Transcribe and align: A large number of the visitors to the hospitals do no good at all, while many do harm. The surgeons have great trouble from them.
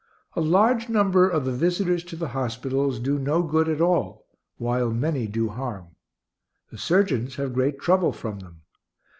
A 0.35 0.41
large 0.41 0.89
number 0.89 1.29
of 1.29 1.45
the 1.45 1.51
visitors 1.51 2.03
to 2.05 2.15
the 2.15 2.29
hospitals 2.29 2.97
do 2.99 3.19
no 3.19 3.43
good 3.43 3.69
at 3.69 3.79
all, 3.81 4.25
while 4.57 4.89
many 4.89 5.27
do 5.27 5.49
harm. 5.49 5.89
The 6.71 6.79
surgeons 6.79 7.35
have 7.35 7.53
great 7.53 7.77
trouble 7.79 8.11
from 8.11 8.39
them. 8.39 8.61